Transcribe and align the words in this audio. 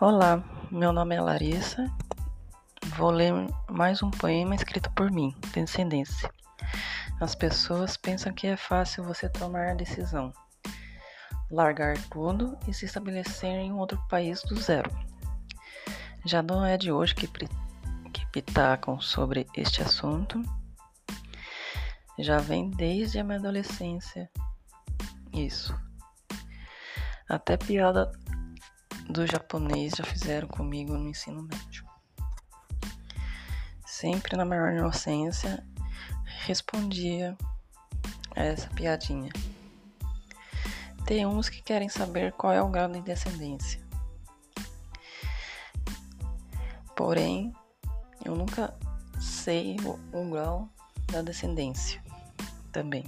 Olá, 0.00 0.42
meu 0.72 0.92
nome 0.92 1.14
é 1.14 1.20
Larissa. 1.20 1.88
Vou 2.96 3.12
ler 3.12 3.32
mais 3.70 4.02
um 4.02 4.10
poema 4.10 4.56
escrito 4.56 4.90
por 4.90 5.08
mim, 5.08 5.32
Descendência. 5.52 6.28
As 7.20 7.36
pessoas 7.36 7.96
pensam 7.96 8.32
que 8.32 8.48
é 8.48 8.56
fácil 8.56 9.04
você 9.04 9.28
tomar 9.28 9.68
a 9.68 9.74
decisão, 9.74 10.32
largar 11.48 11.96
tudo 12.10 12.58
e 12.66 12.74
se 12.74 12.86
estabelecer 12.86 13.52
em 13.52 13.72
outro 13.72 13.96
país 14.08 14.42
do 14.42 14.60
zero. 14.60 14.90
Já 16.26 16.42
não 16.42 16.66
é 16.66 16.76
de 16.76 16.90
hoje 16.90 17.14
que, 17.14 17.28
que 17.28 18.26
pitacam 18.32 19.00
sobre 19.00 19.46
este 19.56 19.80
assunto. 19.80 20.42
Já 22.18 22.38
vem 22.38 22.68
desde 22.68 23.20
a 23.20 23.24
minha 23.24 23.38
adolescência. 23.38 24.28
Isso. 25.32 25.72
Até 27.28 27.56
piada 27.56 28.10
do 29.08 29.26
japonês 29.26 29.94
já 29.96 30.04
fizeram 30.04 30.48
comigo 30.48 30.94
no 30.94 31.08
ensino 31.08 31.42
médio. 31.42 31.84
Sempre 33.86 34.36
na 34.36 34.44
maior 34.44 34.72
inocência 34.72 35.64
respondia 36.46 37.36
a 38.34 38.42
essa 38.42 38.68
piadinha. 38.70 39.32
Tem 41.06 41.26
uns 41.26 41.48
que 41.48 41.62
querem 41.62 41.88
saber 41.88 42.32
qual 42.32 42.52
é 42.52 42.62
o 42.62 42.68
grau 42.68 42.88
de 42.88 43.00
descendência. 43.02 43.80
Porém, 46.96 47.52
eu 48.24 48.34
nunca 48.34 48.74
sei 49.20 49.76
o, 49.84 49.98
o 50.18 50.30
grau 50.30 50.68
da 51.12 51.22
descendência 51.22 52.02
também. 52.72 53.04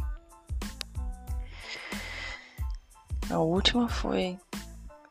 A 3.30 3.38
última 3.38 3.88
foi 3.88 4.38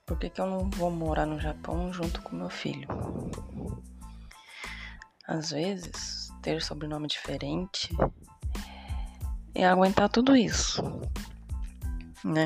por 0.05 0.19
que, 0.19 0.29
que 0.29 0.39
eu 0.39 0.45
não 0.45 0.69
vou 0.69 0.91
morar 0.91 1.25
no 1.25 1.39
Japão 1.39 1.91
junto 1.91 2.21
com 2.21 2.35
meu 2.35 2.49
filho? 2.49 2.87
Às 5.27 5.49
vezes, 5.49 6.31
ter 6.41 6.61
sobrenome 6.61 7.07
diferente 7.07 7.95
é 9.55 9.65
aguentar 9.65 10.09
tudo 10.09 10.35
isso, 10.35 10.83
né? 12.23 12.45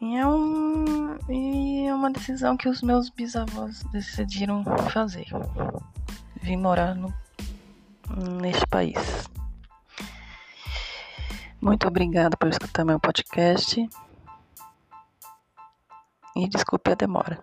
E 0.00 0.16
é, 0.16 0.26
um, 0.26 1.16
e 1.28 1.86
é 1.86 1.94
uma 1.94 2.12
decisão 2.12 2.56
que 2.56 2.68
os 2.68 2.82
meus 2.82 3.08
bisavós 3.08 3.82
decidiram 3.84 4.62
fazer. 4.90 5.26
Vim 6.42 6.58
morar 6.58 6.94
no, 6.94 7.12
neste 8.40 8.66
país. 8.66 9.28
Muito 11.60 11.88
obrigada 11.88 12.36
por 12.36 12.50
escutar 12.50 12.84
meu 12.84 13.00
podcast 13.00 13.88
e 16.36 16.48
desculpe 16.48 16.90
a 16.90 16.94
demora. 16.94 17.38